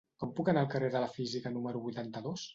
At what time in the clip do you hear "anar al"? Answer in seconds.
0.53-0.71